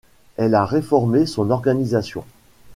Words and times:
Elle 0.35 0.55
a 0.55 0.65
réformé 0.65 1.27
son 1.27 1.51
organisation. 1.51 2.23